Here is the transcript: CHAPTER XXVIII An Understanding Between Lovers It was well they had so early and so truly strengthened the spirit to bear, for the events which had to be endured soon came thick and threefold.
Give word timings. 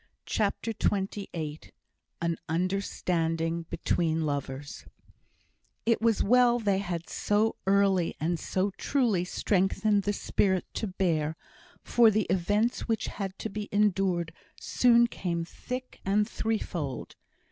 CHAPTER 0.25 0.71
XXVIII 0.71 1.59
An 2.23 2.35
Understanding 2.49 3.67
Between 3.69 4.25
Lovers 4.25 4.87
It 5.85 6.01
was 6.01 6.23
well 6.23 6.57
they 6.57 6.79
had 6.79 7.07
so 7.07 7.55
early 7.67 8.15
and 8.19 8.39
so 8.39 8.71
truly 8.79 9.23
strengthened 9.23 10.01
the 10.01 10.11
spirit 10.13 10.65
to 10.73 10.87
bear, 10.87 11.35
for 11.83 12.09
the 12.09 12.25
events 12.31 12.87
which 12.87 13.09
had 13.19 13.37
to 13.37 13.49
be 13.51 13.69
endured 13.71 14.33
soon 14.59 15.05
came 15.05 15.45
thick 15.45 15.99
and 16.03 16.27
threefold. 16.27 17.15